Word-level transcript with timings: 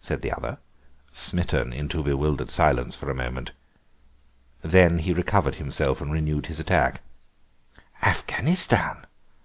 said 0.00 0.20
the 0.20 0.32
other, 0.32 0.58
smitten 1.12 1.72
into 1.72 2.02
bewildered 2.02 2.50
silence 2.50 2.96
for 2.96 3.08
a 3.08 3.14
moment. 3.14 3.52
Then 4.62 4.98
he 4.98 5.12
recovered 5.12 5.54
himself 5.54 6.00
and 6.00 6.10
renewed 6.12 6.46
his 6.46 6.58
attack. 6.58 7.02
"Afghanistan. 8.02 9.06